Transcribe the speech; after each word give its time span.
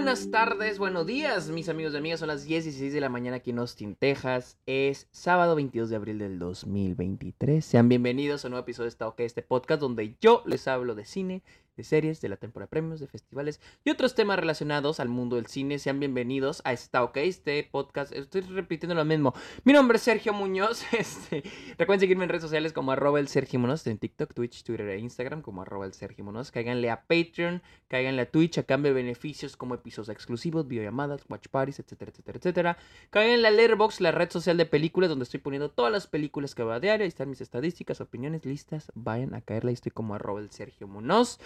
buenas 0.00 0.30
tardes, 0.30 0.78
buenos 0.78 1.06
días, 1.06 1.50
mis 1.50 1.68
amigos 1.68 1.92
y 1.92 1.98
amigas. 1.98 2.20
Son 2.20 2.28
las 2.28 2.44
10 2.44 2.64
y 2.64 2.68
16 2.70 2.94
de 2.94 3.00
la 3.02 3.10
mañana 3.10 3.36
aquí 3.36 3.50
en 3.50 3.58
Austin, 3.58 3.94
Texas. 3.94 4.56
Es 4.64 5.08
sábado 5.10 5.54
22 5.56 5.90
de 5.90 5.96
abril 5.96 6.18
del 6.18 6.38
2023. 6.38 7.62
Sean 7.62 7.90
bienvenidos 7.90 8.42
a 8.42 8.48
un 8.48 8.52
nuevo 8.52 8.62
episodio 8.62 8.86
de 8.86 8.88
Esta 8.88 9.06
OK, 9.06 9.20
este 9.20 9.42
podcast 9.42 9.82
donde 9.82 10.16
yo 10.18 10.42
les 10.46 10.66
hablo 10.68 10.94
de 10.94 11.04
cine, 11.04 11.42
series, 11.84 12.20
de 12.20 12.28
la 12.28 12.36
temporada 12.36 12.66
de 12.66 12.70
premios, 12.70 13.00
de 13.00 13.06
festivales 13.06 13.60
y 13.84 13.90
otros 13.90 14.14
temas 14.14 14.38
relacionados 14.38 15.00
al 15.00 15.08
mundo 15.08 15.36
del 15.36 15.46
cine. 15.46 15.78
Sean 15.78 16.00
bienvenidos 16.00 16.62
a 16.64 16.72
Está 16.72 17.02
OK, 17.02 17.16
este 17.18 17.68
podcast. 17.70 18.12
Estoy 18.12 18.42
repitiendo 18.42 18.94
lo 18.94 19.04
mismo. 19.04 19.34
Mi 19.64 19.72
nombre 19.72 19.96
es 19.96 20.02
Sergio 20.02 20.32
Muñoz. 20.32 20.84
Este, 21.00 21.42
recuerden 21.78 22.00
seguirme 22.00 22.24
en 22.24 22.30
redes 22.30 22.42
sociales 22.42 22.72
como 22.72 22.92
arroba 22.92 23.20
el 23.20 23.28
Sergio 23.28 23.58
Muñoz, 23.58 23.86
en 23.86 23.98
TikTok, 23.98 24.34
Twitch, 24.34 24.64
Twitter 24.64 24.88
e 24.88 24.98
Instagram 24.98 25.40
como 25.40 25.62
arroba 25.62 25.86
el 25.86 25.94
Sergio 25.94 26.24
Muñoz. 26.24 26.50
Cáiganle 26.50 26.90
a 26.90 27.02
Patreon, 27.06 27.62
cáiganle 27.88 28.22
a 28.22 28.30
Twitch 28.30 28.58
a 28.58 28.64
cambio 28.64 28.92
de 28.92 29.02
beneficios 29.02 29.56
como 29.56 29.74
episodios 29.74 30.10
exclusivos, 30.10 30.68
videollamadas, 30.68 31.24
watch 31.28 31.48
parties, 31.48 31.80
etcétera, 31.80 32.10
etcétera, 32.10 32.38
etcétera. 32.38 32.76
Cáiganle 33.10 33.48
a 33.48 33.50
Letterboxd, 33.50 34.00
la 34.00 34.10
red 34.10 34.30
social 34.30 34.56
de 34.56 34.66
películas 34.66 35.08
donde 35.08 35.24
estoy 35.24 35.40
poniendo 35.40 35.70
todas 35.70 35.92
las 35.92 36.06
películas 36.06 36.54
que 36.54 36.62
va 36.62 36.76
a 36.76 36.80
diario. 36.80 37.04
Ahí 37.04 37.08
están 37.08 37.30
mis 37.30 37.40
estadísticas, 37.40 38.00
opiniones, 38.00 38.44
listas. 38.44 38.92
Vayan 38.94 39.34
a 39.34 39.40
caerle. 39.40 39.70
Ahí 39.70 39.74
estoy 39.74 39.92
como 39.92 40.14
arroba 40.14 40.40
el 40.40 40.50
Sergio 40.50 40.86
Muñoz. 40.86 41.38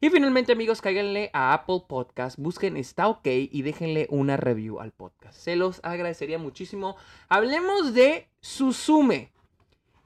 Y 0.00 0.10
finalmente, 0.10 0.52
amigos, 0.52 0.80
cáiganle 0.80 1.30
a 1.32 1.52
Apple 1.54 1.82
Podcast, 1.88 2.38
busquen 2.38 2.76
Está 2.76 3.08
OK 3.08 3.26
y 3.26 3.62
déjenle 3.62 4.06
una 4.10 4.36
review 4.36 4.80
al 4.80 4.92
podcast. 4.92 5.38
Se 5.38 5.56
los 5.56 5.80
agradecería 5.82 6.38
muchísimo. 6.38 6.96
Hablemos 7.28 7.94
de 7.94 8.28
Suzume, 8.40 9.32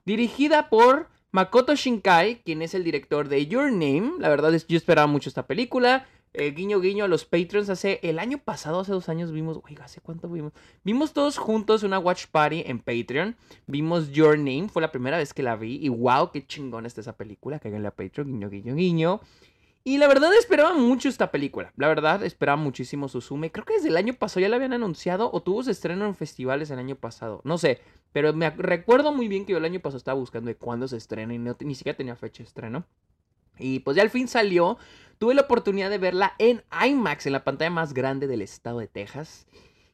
dirigida 0.05 0.69
por 0.69 1.09
Makoto 1.33 1.75
Shinkai, 1.75 2.43
quien 2.43 2.63
es 2.63 2.75
el 2.75 2.85
director 2.85 3.29
de 3.29 3.47
Your 3.47 3.71
Name. 3.71 4.13
La 4.19 4.29
verdad 4.29 4.55
es 4.55 4.67
yo 4.67 4.77
esperaba 4.77 5.07
mucho 5.07 5.29
esta 5.29 5.47
película. 5.47 6.07
Eh, 6.39 6.51
guiño 6.51 6.81
guiño 6.81 7.07
a 7.07 7.09
los 7.09 7.25
Patreons. 7.25 7.71
Hace 7.71 7.99
el 8.03 8.19
año 8.19 8.37
pasado, 8.37 8.81
hace 8.81 8.93
dos 8.93 9.09
años, 9.09 9.33
vimos. 9.33 9.61
Oiga, 9.65 9.87
¿hace 9.87 10.03
cuánto 10.03 10.29
vimos? 10.29 10.53
Vimos 10.85 11.15
todos 11.15 11.39
juntos 11.39 11.83
una 11.83 11.99
watch 11.99 12.27
party 12.27 12.63
en 12.67 12.79
Patreon. 12.79 13.37
Vimos 13.67 14.11
Your 14.11 14.37
Name, 14.39 14.69
fue 14.69 14.83
la 14.83 14.93
primera 14.93 15.17
vez 15.17 15.33
que 15.33 15.43
la 15.43 15.57
vi. 15.57 15.77
Y 15.77 15.89
wow, 15.89 16.31
qué 16.33 16.47
chingón 16.47 16.85
está 16.85 17.01
esa 17.01 17.17
película. 17.17 17.59
Cáiganle 17.59 17.89
a 17.89 17.95
Patreon, 17.95 18.29
guiño 18.29 18.51
guiño 18.51 18.75
guiño. 18.75 19.21
Y 19.87 19.99
la 19.99 20.09
verdad 20.09 20.35
esperaba 20.35 20.75
mucho 20.75 21.09
esta 21.09 21.31
película. 21.31 21.73
La 21.77 21.87
verdad 21.87 22.25
esperaba 22.25 22.57
muchísimo 22.57 23.07
Suzume. 23.07 23.53
Creo 23.53 23.65
que 23.65 23.75
desde 23.75 23.89
el 23.89 23.97
año 23.97 24.15
pasado 24.15 24.41
ya 24.41 24.49
la 24.49 24.57
habían 24.57 24.73
anunciado 24.73 25.31
o 25.33 25.41
tuvo 25.45 25.63
su 25.63 25.71
estreno 25.71 26.07
en 26.07 26.17
festivales 26.17 26.73
el 26.73 26.81
año 26.81 26.97
pasado. 26.97 27.41
No 27.45 27.57
sé. 27.57 27.81
Pero 28.13 28.33
me 28.33 28.51
recuerdo 28.51 29.13
muy 29.13 29.29
bien 29.29 29.47
que 29.47 29.53
yo 29.53 29.59
el 29.59 29.65
año 29.65 29.79
pasado 29.79 29.99
estaba 29.99 30.19
buscando 30.19 30.49
de 30.49 30.57
cuándo 30.57 30.89
se 30.89 30.97
estrena 30.97 31.35
y 31.35 31.39
ni 31.39 31.77
siquiera 31.77 31.97
tenía 31.97 32.17
fecha 32.17 32.43
de 32.43 32.49
estreno. 32.49 32.85
Y 33.61 33.79
pues 33.79 33.97
ya 33.97 34.03
al 34.03 34.11
fin 34.11 34.27
salió. 34.27 34.77
Tuve 35.19 35.35
la 35.35 35.43
oportunidad 35.43 35.89
de 35.89 35.99
verla 35.99 36.35
en 36.41 36.65
IMAX, 36.85 37.27
en 37.27 37.35
la 37.35 37.45
pantalla 37.45 37.71
más 37.71 37.95
grande 37.95 38.27
del 38.27 38.43
estado 38.43 38.81
de 38.81 38.89
Texas. 38.89 39.47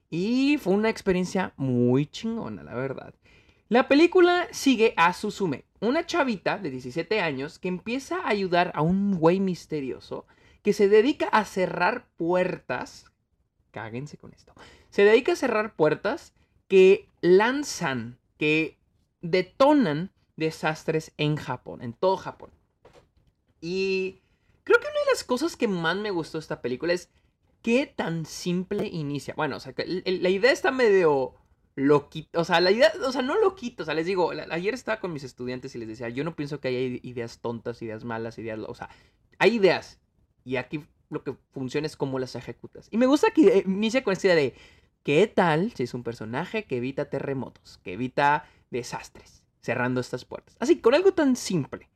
Y 0.09 0.57
fue 0.57 0.73
una 0.73 0.89
experiencia 0.89 1.53
muy 1.59 2.07
chingona, 2.07 2.63
la 2.63 2.75
verdad. 2.75 3.13
La 3.69 3.89
película 3.89 4.49
sigue 4.53 4.95
a 4.97 5.13
Suzume, 5.13 5.67
una 5.89 6.07
chavita 6.07 6.59
de 6.59 6.71
17 6.71 7.21
años 7.21 7.59
que 7.59 7.69
empieza 7.69 8.19
a 8.19 8.29
ayudar 8.29 8.73
a 8.75 8.83
un 8.83 9.19
güey 9.19 9.41
misterioso 9.41 10.27
que 10.63 10.73
se 10.73 10.89
dedica 10.89 11.27
a 11.27 11.45
cerrar 11.45 12.07
puertas. 12.17 13.07
Cáguense 13.73 14.17
con 14.17 14.33
esto. 14.33 14.55
Se 14.91 15.05
dedica 15.05 15.33
a 15.33 15.37
cerrar 15.37 15.75
puertas 15.75 16.35
que 16.69 17.09
lanzan, 17.21 18.19
que 18.39 18.79
detonan 19.23 20.13
desastres 20.37 21.13
en 21.17 21.37
Japón, 21.37 21.83
en 21.83 21.93
todo 21.95 22.17
Japón. 22.17 22.51
Y 23.61 24.21
creo 24.63 24.79
que 24.79 24.87
una 24.87 25.01
de 25.01 25.11
las 25.11 25.25
cosas 25.25 25.57
que 25.57 25.69
más 25.69 25.97
me 25.97 26.11
gustó 26.11 26.39
de 26.39 26.43
esta 26.43 26.63
película 26.63 26.93
es 26.93 27.11
qué 27.61 27.87
tan 27.87 28.25
simple 28.25 28.87
inicia. 28.87 29.35
Bueno, 29.37 29.57
o 29.57 29.61
sea, 29.61 29.73
que 29.73 29.85
la 30.05 30.29
idea 30.29 30.53
está 30.53 30.71
medio 30.71 31.35
loquito, 31.75 32.41
o 32.41 32.45
sea, 32.45 32.61
la 32.61 32.71
idea, 32.71 32.93
o 33.05 33.13
sea, 33.13 33.23
no 33.23 33.39
loquito, 33.41 33.83
o 33.83 33.87
sea, 33.87 33.95
les 33.95 34.07
digo, 34.07 34.31
ayer 34.51 34.75
estaba 34.75 35.01
con 35.01 35.13
mis 35.13 35.25
estudiantes 35.25 35.75
y 35.75 35.79
les 35.79 35.89
decía, 35.89 36.09
yo 36.09 36.25
no 36.25 36.37
pienso 36.37 36.61
que 36.61 36.69
haya 36.69 36.79
ideas 36.79 37.41
tontas, 37.41 37.81
ideas 37.83 38.05
malas, 38.05 38.39
ideas, 38.39 38.61
o 38.67 38.75
sea, 38.75 38.91
hay 39.39 39.57
ideas 39.57 39.99
y 40.45 40.57
aquí 40.57 40.85
lo 41.09 41.23
que 41.25 41.35
funciona 41.53 41.87
es 41.87 41.97
cómo 41.97 42.19
las 42.19 42.35
ejecutas. 42.37 42.89
Y 42.91 42.99
me 42.99 43.07
gusta 43.07 43.31
que 43.31 43.59
eh, 43.59 43.65
inicia 43.67 44.03
con 44.03 44.13
esta 44.13 44.29
idea 44.29 44.37
de, 44.37 44.55
¿qué 45.03 45.27
tal 45.27 45.73
si 45.73 45.85
es 45.85 45.95
un 45.95 46.03
personaje 46.03 46.65
que 46.65 46.79
evita 46.79 47.11
terremotos, 47.11 47.79
que 47.83 47.95
evita 47.95 48.47
desastres, 48.71 49.45
cerrando 49.61 50.01
estas 50.01 50.25
puertas? 50.25 50.57
Así, 50.59 50.81
con 50.81 50.95
algo 50.95 51.13
tan 51.13 51.37
simple, 51.37 51.89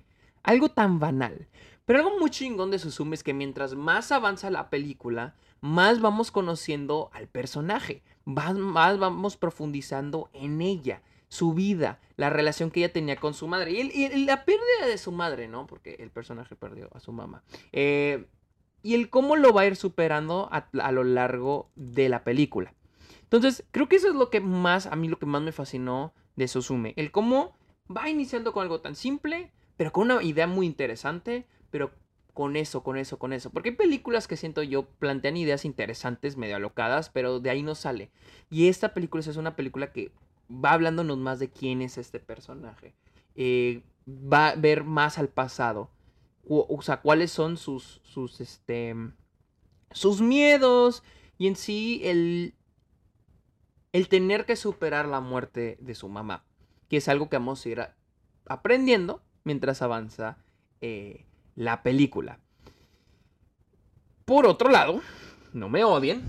algo 0.43 0.70
tan 0.70 0.98
banal. 0.98 1.48
Pero 1.86 2.00
algo 2.00 2.19
muy 2.19 2.30
chingón 2.30 2.70
de 2.70 2.80
Suzume 2.80 3.14
es 3.14 3.22
que 3.22 3.32
mientras 3.32 3.74
más 3.76 4.10
avanza 4.12 4.50
la 4.50 4.70
película, 4.70 5.36
más 5.60 6.00
vamos 6.00 6.32
conociendo 6.32 7.10
al 7.12 7.28
personaje, 7.28 8.02
más, 8.24 8.98
vamos 8.98 9.36
profundizando 9.36 10.28
en 10.32 10.60
ella, 10.60 11.00
su 11.28 11.54
vida, 11.54 12.00
la 12.16 12.28
relación 12.28 12.70
que 12.70 12.80
ella 12.80 12.92
tenía 12.92 13.16
con 13.16 13.34
su 13.34 13.46
madre 13.46 13.70
y, 13.70 14.25
la 14.26 14.44
pérdida 14.44 14.86
de 14.86 14.98
su 14.98 15.12
madre, 15.12 15.48
¿no? 15.48 15.66
Porque 15.66 15.96
el 16.00 16.10
personaje 16.10 16.56
perdió 16.56 16.88
a 16.92 17.00
su 17.00 17.12
mamá. 17.12 17.44
Eh, 17.72 18.26
y 18.82 18.94
el 18.94 19.08
cómo 19.08 19.36
lo 19.36 19.52
va 19.52 19.62
a 19.62 19.66
ir 19.66 19.76
superando 19.76 20.48
a, 20.50 20.92
lo 20.92 21.04
largo 21.04 21.70
de 21.76 22.08
la 22.08 22.25
película. 22.25 22.75
Entonces, 23.22 23.64
creo 23.70 23.88
que 23.88 23.96
eso 23.96 24.08
es 24.08 24.14
lo 24.14 24.30
que 24.30 24.41
más, 24.41 24.86
a 24.86 24.96
mí 24.96 25.08
lo 25.08 25.19
que 25.19 25.26
más 25.26 25.42
me 25.42 25.52
fascinó 25.52 26.14
de 26.36 26.48
Suzume. 26.48 26.94
El 26.96 27.10
cómo 27.10 27.56
va 27.94 28.08
iniciando 28.08 28.52
con 28.52 28.62
algo 28.62 28.80
tan 28.80 28.94
simple, 28.94 29.52
pero 29.76 29.92
con 29.92 30.10
una 30.10 30.22
idea 30.22 30.46
muy 30.46 30.66
interesante, 30.66 31.46
pero 31.71 31.93
con 32.37 32.56
eso, 32.56 32.82
con 32.82 32.99
eso, 32.99 33.19
con 33.19 33.32
eso. 33.32 33.50
Porque 33.50 33.71
hay 33.71 33.77
películas 33.77 34.28
que 34.28 34.37
siento 34.37 34.62
yo 34.62 34.84
plantean 34.84 35.38
ideas 35.38 35.65
interesantes, 35.65 36.37
medio 36.37 36.56
alocadas, 36.56 37.09
pero 37.09 37.41
de 37.41 37.49
ahí 37.49 37.62
no 37.62 37.75
sale. 37.75 38.10
Y 38.50 38.69
esta 38.69 38.93
película 38.93 39.22
es 39.22 39.37
una 39.38 39.56
película 39.56 39.91
que 39.91 40.12
va 40.50 40.72
hablándonos 40.72 41.16
más 41.16 41.38
de 41.38 41.49
quién 41.49 41.81
es 41.81 41.97
este 41.97 42.21
personaje. 42.21 42.94
Eh, 43.37 43.82
va 44.06 44.49
a 44.49 44.55
ver 44.55 44.84
más 44.84 45.16
al 45.16 45.28
pasado. 45.28 45.91
O, 46.49 46.81
sea, 46.82 47.00
cuáles 47.00 47.32
son 47.32 47.56
sus, 47.56 48.00
sus, 48.05 48.41
este, 48.43 48.94
sus 49.91 50.21
miedos. 50.21 51.03
Y 51.38 51.49
en 51.49 51.56
sí, 51.56 52.03
el, 52.05 52.55
el 53.93 54.09
tener 54.09 54.44
que 54.44 54.56
superar 54.56 55.06
la 55.06 55.21
muerte 55.21 55.78
de 55.81 55.94
su 55.94 56.09
mamá. 56.10 56.44
Que 56.91 56.99
es 56.99 57.09
algo 57.09 57.31
que 57.31 57.37
vamos 57.37 57.65
a 57.65 57.69
ir 57.71 57.81
aprendiendo 58.47 59.22
mientras 59.43 59.81
avanza 59.81 60.37
eh, 60.82 61.25
la 61.56 61.83
película. 61.83 62.39
Por 64.25 64.47
otro 64.47 64.71
lado, 64.71 65.00
no 65.53 65.69
me 65.69 65.83
odien, 65.83 66.22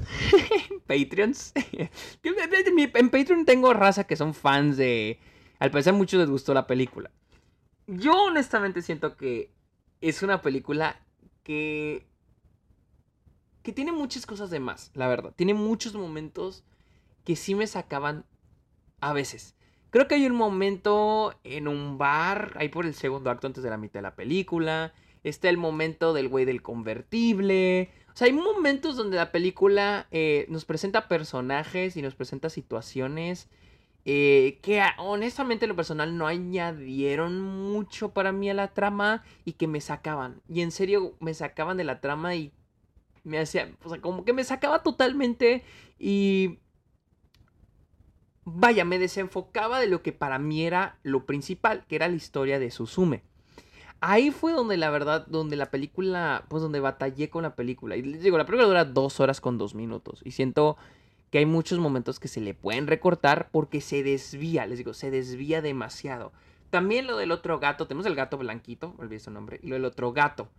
Patreons. 0.88 1.54
en 2.24 3.10
Patreon 3.10 3.46
tengo 3.46 3.74
raza 3.74 4.06
que 4.06 4.16
son 4.16 4.34
fans 4.34 4.78
de... 4.78 5.20
Al 5.60 5.72
parecer 5.72 5.94
muchos 5.94 6.20
les 6.20 6.30
gustó 6.30 6.54
la 6.54 6.68
película. 6.68 7.12
Yo 7.88 8.14
honestamente 8.24 8.82
siento 8.82 9.16
que 9.18 9.52
es 10.02 10.24
una 10.24 10.42
película 10.42 11.00
que... 11.44 12.08
Que 13.64 13.74
tiene 13.74 13.92
muchas 13.92 14.26
cosas 14.26 14.50
de 14.50 14.62
más, 14.62 14.92
la 14.94 15.09
verdad. 15.09 15.34
Tiene 15.36 15.54
muchos 15.54 15.94
momentos 15.94 16.64
que 17.26 17.36
sí 17.36 17.54
me 17.54 17.68
sacaban 17.68 18.26
a 19.02 19.12
veces. 19.12 19.56
Creo 19.90 20.08
que 20.08 20.16
hay 20.16 20.26
un 20.26 20.36
momento 20.36 21.38
en 21.44 21.68
un 21.68 21.98
bar, 21.98 22.54
ahí 22.56 22.70
por 22.70 22.86
el 22.86 22.94
segundo 22.94 23.30
acto 23.30 23.48
antes 23.48 23.64
de 23.64 23.70
la 23.70 23.78
mitad 23.78 23.96
de 23.96 24.04
la 24.04 24.16
película 24.16 24.94
Está 25.23 25.50
el 25.50 25.57
momento 25.57 26.13
del 26.13 26.29
güey 26.29 26.45
del 26.45 26.61
convertible. 26.61 27.91
O 28.13 28.17
sea, 28.17 28.28
hay 28.28 28.33
momentos 28.33 28.95
donde 28.95 29.17
la 29.17 29.31
película 29.31 30.07
eh, 30.11 30.45
nos 30.50 30.66
presenta 30.66 31.07
personajes 31.07 31.97
y 31.97 32.01
nos 32.01 32.16
presenta 32.16 32.50
situaciones 32.50 33.50
eh, 34.09 34.59
que 34.61 34.81
honestamente 35.00 35.66
en 35.66 35.69
lo 35.69 35.75
personal 35.75 36.17
no 36.17 36.28
añadieron 36.28 37.41
mucho 37.41 38.13
para 38.13 38.31
mí 38.31 38.50
a 38.50 38.53
la 38.53 38.73
trama 38.73 39.25
y 39.44 39.53
que 39.53 39.67
me 39.67 39.81
sacaban. 39.81 40.41
Y 40.47 40.61
en 40.61 40.72
serio 40.72 41.17
me 41.19 41.34
sacaban 41.34 41.75
de 41.75 41.84
la 41.84 41.99
trama 41.99 42.34
y 42.34 42.53
me 43.25 43.37
hacía, 43.37 43.70
o 43.84 43.90
sea, 43.90 43.99
como 43.99 44.23
que 44.23 44.31
me 44.31 44.46
sacaba 44.46 44.81
totalmente 44.81 45.66
y... 45.99 46.59
Vaya, 48.46 48.85
me 48.85 48.97
desenfocaba 48.97 49.78
de 49.81 49.87
lo 49.87 50.02
que 50.02 50.13
para 50.13 50.40
mí 50.40 50.66
era 50.66 50.99
lo 51.03 51.25
principal, 51.25 51.85
que 51.85 51.97
era 51.97 52.08
la 52.08 52.16
historia 52.16 52.59
de 52.59 52.72
Suzume. 52.72 53.23
Ahí 53.99 54.32
fue 54.32 54.53
donde 54.53 54.78
la 54.78 54.90
verdad, 54.90 55.26
donde 55.28 55.55
la 55.55 55.72
película, 55.72 56.46
pues 56.49 56.61
donde 56.61 56.79
batallé 56.79 57.29
con 57.29 57.44
la 57.44 57.55
película. 57.55 57.96
Y 57.96 58.03
les 58.03 58.22
digo, 58.22 58.38
la 58.38 58.46
película 58.46 58.67
dura 58.67 58.85
dos 58.85 59.20
horas 59.20 59.41
con 59.41 59.58
dos 59.58 59.73
minutos. 59.73 60.22
Y 60.23 60.32
siento 60.32 60.78
que 61.32 61.40
hay 61.40 61.46
muchos 61.46 61.79
momentos 61.79 62.20
que 62.20 62.28
se 62.28 62.41
le 62.41 62.53
pueden 62.53 62.88
recortar 62.88 63.49
porque 63.52 63.82
se 63.82 64.03
desvía, 64.03 64.66
les 64.66 64.78
digo, 64.78 64.94
se 64.94 65.11
desvía 65.11 65.61
demasiado. 65.61 66.32
También 66.70 67.08
lo 67.08 67.17
del 67.17 67.32
otro 67.32 67.59
gato, 67.59 67.88
tenemos 67.88 68.05
el 68.05 68.16
gato 68.16 68.38
blanquito, 68.38 68.94
olvidé 68.97 69.20
su 69.20 69.32
nombre, 69.32 69.59
y 69.64 69.67
lo 69.67 69.76
del 69.76 69.85
otro 69.85 70.14
gato. 70.14 70.49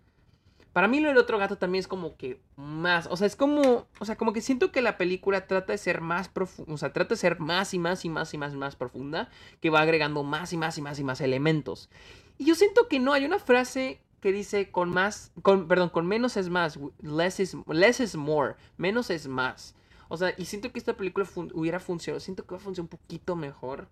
Para 0.73 0.87
mí 0.87 1.01
lo 1.01 1.09
del 1.09 1.19
otro 1.19 1.39
gato 1.39 1.57
también 1.57 1.81
es 1.81 1.89
como 1.89 2.17
que 2.17 2.41
más, 2.57 3.09
o 3.11 3.17
sea, 3.17 3.27
es 3.27 3.37
como, 3.37 3.87
o 3.99 4.05
sea, 4.05 4.17
como 4.17 4.33
que 4.33 4.41
siento 4.41 4.71
que 4.71 4.83
la 4.83 4.97
película 4.97 5.47
trata 5.47 5.73
de 5.73 5.79
ser 5.79 6.01
más 6.01 6.29
profunda, 6.29 6.73
o 6.73 6.77
sea, 6.77 6.93
trata 6.93 7.15
de 7.15 7.21
ser 7.21 7.41
más 7.41 7.75
y 7.75 7.79
más 7.79 8.05
y 8.05 8.09
más 8.09 8.33
y 8.33 8.39
más 8.39 8.53
y 8.53 8.57
más 8.57 8.77
profunda, 8.77 9.29
que 9.61 9.71
va 9.71 9.81
agregando 9.81 10.23
más 10.23 10.53
y 10.53 10.57
más 10.57 10.79
y 10.79 10.83
más 10.83 10.99
y 10.99 11.05
más 11.05 11.21
elementos. 11.21 11.91
Y 12.39 12.45
yo 12.45 12.55
siento 12.55 12.89
que 12.89 13.01
no, 13.01 13.13
hay 13.13 13.25
una 13.25 13.39
frase 13.39 14.01
que 14.21 14.33
dice 14.33 14.71
con 14.71 14.91
más, 14.91 15.33
con, 15.43 15.69
perdón, 15.69 15.91
con 15.91 16.07
menos 16.07 16.37
es 16.37 16.49
más, 16.49 16.79
less 17.03 17.41
is, 17.41 17.57
less 17.67 18.01
is 18.01 18.17
more, 18.17 18.55
menos 18.77 19.11
es 19.11 19.29
más. 19.29 19.75
O 20.09 20.17
sea, 20.17 20.35
y 20.37 20.47
siento 20.47 20.73
que 20.73 20.79
esta 20.79 20.97
película 20.97 21.27
hubiera 21.55 21.81
funcionado, 21.81 22.21
siento 22.21 22.45
que 22.45 22.53
va 22.53 22.57
a 22.57 22.61
funcionar 22.61 22.87
un 22.87 22.99
poquito 22.99 23.37
mejor 23.37 23.89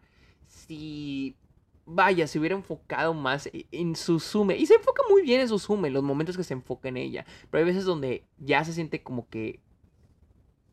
si, 0.46 1.36
vaya, 1.84 2.26
se 2.26 2.38
hubiera 2.38 2.54
enfocado 2.54 3.14
más 3.14 3.46
e, 3.46 3.66
en 3.70 3.96
Susume. 3.96 4.56
Y 4.56 4.66
se 4.66 4.74
enfoca 4.74 5.02
muy 5.10 5.22
bien 5.22 5.40
en 5.40 5.48
Susume, 5.48 5.90
los 5.90 6.02
momentos 6.02 6.36
que 6.36 6.44
se 6.44 6.54
enfoca 6.54 6.88
en 6.88 6.96
ella. 6.96 7.26
Pero 7.50 7.60
hay 7.60 7.66
veces 7.66 7.84
donde 7.84 8.24
ya 8.38 8.64
se 8.64 8.72
siente 8.72 9.02
como 9.02 9.28
que... 9.28 9.60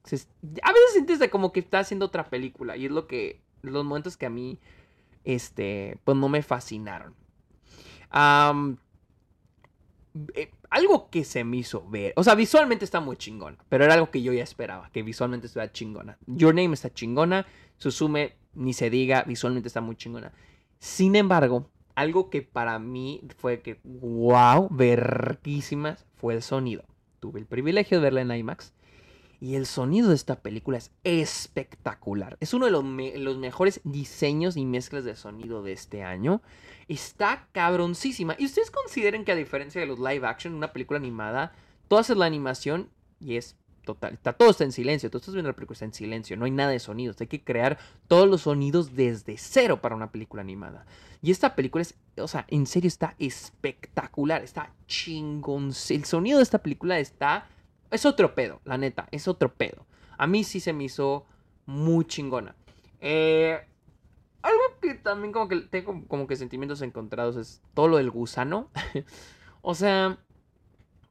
a 0.06 0.72
veces 0.72 0.92
sientes 0.94 1.30
como 1.30 1.52
que 1.52 1.60
está 1.60 1.80
haciendo 1.80 2.06
otra 2.06 2.30
película. 2.30 2.78
Y 2.78 2.86
es 2.86 2.92
lo 2.92 3.08
que... 3.08 3.42
Los 3.62 3.86
momentos 3.86 4.18
que 4.18 4.26
a 4.26 4.30
mí, 4.30 4.60
este, 5.24 5.98
pues 6.04 6.18
no 6.18 6.28
me 6.28 6.42
fascinaron. 6.42 7.16
Eh, 10.36 10.52
algo 10.70 11.10
que 11.10 11.24
se 11.24 11.44
me 11.44 11.58
hizo 11.58 11.88
ver. 11.90 12.14
O 12.16 12.24
sea, 12.24 12.36
visualmente 12.36 12.86
está 12.86 13.00
muy 13.00 13.18
chingona. 13.18 13.58
Pero 13.70 13.86
era 13.86 13.94
algo 13.96 14.12
que 14.12 14.22
yo 14.22 14.34
ya 14.34 14.44
esperaba. 14.44 14.90
Que 14.92 15.04
visualmente 15.04 15.48
estuviera 15.48 15.72
chingona. 15.72 16.18
Your 16.28 16.54
Name 16.54 16.74
está 16.74 16.94
chingona. 16.94 17.46
Susume, 17.78 18.36
ni 18.54 18.74
se 18.74 18.90
diga. 18.90 19.24
Visualmente 19.24 19.68
está 19.68 19.82
muy 19.82 19.96
chingona. 19.96 20.32
Sin 20.80 21.16
embargo, 21.16 21.70
algo 21.96 22.30
que 22.30 22.42
para 22.42 22.80
mí 22.80 23.22
fue 23.38 23.62
que, 23.62 23.80
wow, 23.84 24.68
verguísimas, 24.72 26.06
fue 26.16 26.36
el 26.36 26.42
sonido. 26.42 26.84
Tuve 27.20 27.40
el 27.40 27.46
privilegio 27.46 27.98
de 27.98 28.04
verla 28.04 28.22
en 28.22 28.32
IMAX. 28.32 28.74
Y 29.44 29.56
el 29.58 29.66
sonido 29.66 30.08
de 30.08 30.16
esta 30.16 30.38
película 30.40 30.78
es 30.78 30.90
espectacular. 31.04 32.38
Es 32.40 32.54
uno 32.54 32.66
de 32.66 32.72
los, 32.72 33.38
mejores 33.38 33.82
diseños 33.84 34.56
y 34.56 34.64
mezclas 34.64 35.04
de 35.04 35.18
sonido 35.18 35.62
de 35.62 35.74
este 35.74 36.02
año. 36.02 36.42
Está 36.88 37.50
cabroncísima. 37.52 38.38
Y 38.40 38.46
ustedes 38.46 38.72
consideren 38.72 39.26
que 39.26 39.34
a 39.34 39.36
diferencia 39.36 39.82
de 39.82 39.88
los 39.88 40.00
live 40.00 40.26
action, 40.26 40.54
una 40.54 40.72
película 40.72 40.98
animada, 40.98 41.52
tú 41.90 41.98
haces 41.98 42.16
la 42.16 42.26
animación 42.26 42.88
y 43.20 43.36
es 43.36 43.58
total. 43.84 44.14
Está, 44.14 44.32
todo 44.32 44.50
está 44.50 44.64
en 44.64 44.72
silencio. 44.72 45.12
Tú 45.12 45.18
estás 45.18 45.34
viendo 45.34 45.50
la 45.50 45.58
película, 45.58 45.74
está 45.74 45.84
en 45.84 45.94
silencio. 45.94 46.38
No 46.38 46.46
hay 46.46 46.52
nada 46.52 46.72
de 46.72 46.80
sonidos. 46.80 47.20
Hay 47.20 47.28
que 47.28 47.44
crear 47.44 47.78
todos 48.08 48.30
los 48.30 48.44
sonidos 48.44 48.96
desde 48.96 49.38
cero 49.38 49.82
para 49.82 49.94
una 49.94 50.10
película 50.10 50.42
animada. 50.42 50.86
Y 51.22 51.32
esta 51.32 51.54
película 51.54 51.82
es, 51.82 51.96
o 52.16 52.30
sea, 52.30 52.46
en 52.48 52.66
serio 52.66 52.88
está 52.88 53.14
espectacular. 53.20 54.42
Está 54.42 54.72
chingón. 54.88 55.74
El 55.90 56.06
sonido 56.06 56.38
de 56.38 56.44
esta 56.44 56.60
película 56.60 56.98
está 56.98 57.46
es 57.94 58.06
otro 58.06 58.36
pedo, 58.36 58.62
la 58.66 58.78
neta, 58.78 59.08
es 59.12 59.28
otro 59.28 59.54
pedo. 59.54 59.86
A 60.18 60.28
mí 60.28 60.44
sí 60.44 60.60
se 60.60 60.74
me 60.74 60.86
hizo 60.86 61.26
muy 61.66 62.06
chingona. 62.06 62.56
Eh, 63.00 63.60
algo 64.42 64.62
que 64.82 64.96
también 64.96 65.32
como 65.32 65.48
que 65.48 65.62
tengo 65.62 66.06
como 66.08 66.28
que 66.28 66.36
sentimientos 66.36 66.82
encontrados 66.82 67.36
es 67.38 67.62
todo 67.74 67.88
lo 67.88 67.98
del 67.98 68.12
gusano. 68.12 68.70
o 69.62 69.76
sea, 69.76 70.20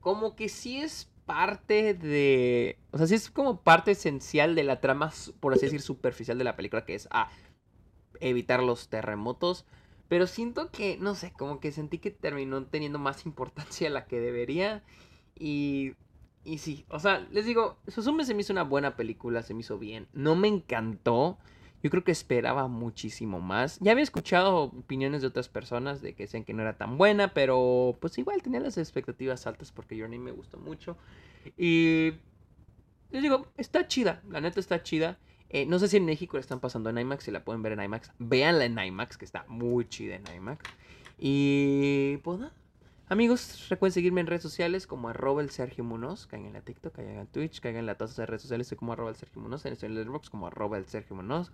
como 0.01 0.37
que 0.37 0.49
sí 0.49 0.81
es 0.81 1.11
parte 1.25 1.95
de... 1.95 2.79
O 2.91 2.99
sea, 2.99 3.07
sí 3.07 3.15
es 3.15 3.31
como 3.31 3.61
parte 3.63 3.93
esencial 3.93 4.55
de 4.55 4.65
la 4.65 4.81
trama, 4.81 5.13
por 5.41 5.55
así 5.55 5.67
decir, 5.67 5.81
superficial 5.81 6.37
de 6.39 6.45
la 6.45 6.57
película, 6.57 6.85
que 6.85 6.95
es 6.95 7.09
a 7.11 7.31
evitar 8.21 8.63
los 8.63 8.89
terremotos. 8.89 9.65
Pero 10.09 10.27
siento 10.27 10.71
que, 10.71 10.99
no 10.99 11.15
sé, 11.15 11.33
como 11.33 11.59
que 11.59 11.73
sentí 11.73 11.99
que 11.99 12.11
terminó 12.11 12.65
teniendo 12.67 12.99
más 12.99 13.25
importancia 13.27 13.89
de 13.89 13.95
la 13.95 14.05
que 14.05 14.21
debería. 14.21 14.83
Y 15.39 15.95
y 16.45 16.59
sí, 16.59 16.85
o 16.89 16.99
sea, 16.99 17.27
les 17.31 17.47
digo, 17.47 17.79
Susume 17.87 18.25
se 18.25 18.35
me 18.35 18.41
hizo 18.41 18.53
una 18.53 18.65
buena 18.65 18.97
película, 18.97 19.43
se 19.43 19.55
me 19.55 19.61
hizo 19.61 19.79
bien. 19.79 20.09
No 20.13 20.35
me 20.35 20.49
encantó. 20.49 21.39
Yo 21.83 21.91
creo 21.91 22.05
que 22.05 22.13
esperaba 22.13 22.69
muchísimo 22.69 23.41
más. 23.41 23.79
Ya 23.81 23.93
había 23.93 24.05
escuchado 24.05 24.65
opiniones 24.65 25.23
de 25.23 25.29
otras 25.29 25.49
personas 25.49 26.01
de 26.01 26.15
que 26.15 26.25
decían 26.25 26.45
que 26.45 26.55
no 26.55 26.63
era 26.63 26.77
tan 26.77 26.97
buena, 26.97 27.35
pero 27.35 27.97
pues 28.01 28.19
igual 28.19 28.43
tenía 28.43 28.61
las 28.61 28.79
expectativas 28.79 29.47
altas 29.47 29.73
porque 29.73 29.99
Journey 29.99 30.19
me 30.19 30.31
gustó 30.31 30.59
mucho. 30.59 30.97
Y 31.57 32.13
les 33.11 33.23
digo, 33.23 33.47
está 33.57 33.87
chida, 33.87 34.23
la 34.29 34.41
neta 34.41 34.61
está 34.61 34.83
chida. 34.83 35.19
Eh, 35.49 35.67
no 35.67 35.79
sé 35.79 35.89
si 35.89 35.99
en 35.99 36.07
México 36.07 36.37
la 36.37 36.41
están 36.41 36.61
pasando 36.61 36.89
en 36.91 36.99
IMAX, 36.99 37.25
si 37.25 37.31
la 37.31 37.45
pueden 37.45 37.63
ver 37.63 37.73
en 37.73 37.83
IMAX. 37.83 38.13
Véanla 38.19 38.65
en 38.65 38.79
IMAX, 38.79 39.19
que 39.19 39.25
está 39.25 39.45
muy 39.49 39.89
chida 39.89 40.17
en 40.17 40.25
IMAX. 40.35 40.63
Y 41.19 42.17
pues 42.19 42.41
Amigos, 43.13 43.69
recuerden 43.69 43.93
seguirme 43.93 44.23
en 44.23 44.27
redes 44.27 44.43
sociales 44.43 44.87
como 44.87 45.11
arroba 45.11 45.43
el 45.43 45.51
Sergio 45.51 45.85
Munoz. 45.85 46.27
Caigan 46.27 46.47
en 46.47 46.55
la 46.55 46.63
TikTok, 46.63 46.95
caigan 46.95 47.19
en 47.19 47.27
Twitch, 47.27 47.61
caigan 47.61 47.81
en 47.81 47.87
la 47.87 47.95
todas 47.95 48.17
de 48.17 48.25
redes 48.25 48.41
sociales. 48.41 48.75
Como 48.75 48.95
arroba 48.95 49.11
el 49.11 49.17
Sergio 49.17 49.43
Munoz. 49.43 49.67
En 49.67 49.75
el 49.75 50.07
como 50.31 50.47
arroba 50.47 50.79
el 50.79 50.87
Sergio 50.87 51.15
Munoz. 51.15 51.53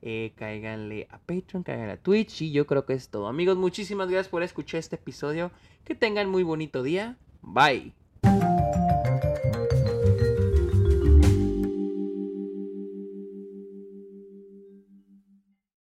Eh, 0.00 0.32
a 1.10 1.18
Patreon, 1.18 1.62
cáiganle 1.62 1.92
a 1.92 1.96
Twitch. 1.98 2.40
Y 2.40 2.52
yo 2.52 2.66
creo 2.66 2.86
que 2.86 2.94
es 2.94 3.10
todo. 3.10 3.26
Amigos, 3.26 3.58
muchísimas 3.58 4.08
gracias 4.08 4.30
por 4.30 4.42
escuchar 4.42 4.78
este 4.78 4.96
episodio. 4.96 5.50
Que 5.84 5.94
tengan 5.94 6.30
muy 6.30 6.42
bonito 6.42 6.82
día. 6.82 7.18
Bye. 7.42 7.92